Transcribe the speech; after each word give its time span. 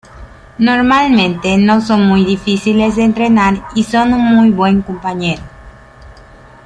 Normalmente 0.57 1.59
no 1.59 1.79
son 1.79 2.07
muy 2.07 2.25
difíciles 2.25 2.95
de 2.95 3.03
entrenar 3.03 3.67
y 3.75 3.83
son 3.83 4.15
un 4.15 4.25
muy 4.35 4.49
buen 4.49 4.81
compañero. 4.81 5.43